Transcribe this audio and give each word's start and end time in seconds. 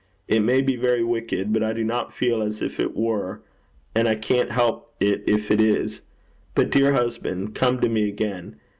It 0.27 0.39
may 0.39 0.61
be 0.63 0.75
very 0.77 1.03
wicked, 1.03 1.53
but 1.53 1.61
I 1.61 1.73
do 1.73 1.83
not 1.83 2.11
feel 2.11 2.41
as 2.41 2.59
if 2.63 2.79
it 2.79 2.95
were, 2.97 3.41
and 3.95 4.07
I 4.07 4.15
can't 4.15 4.49
help 4.49 4.95
it 4.99 5.23
if 5.27 5.51
it 5.51 5.61
is. 5.61 6.01
But, 6.55 6.71
dear 6.71 6.93
husband, 6.93 7.53
come 7.53 7.79
to 7.81 7.87
me 7.87 8.09
again. 8.09 8.55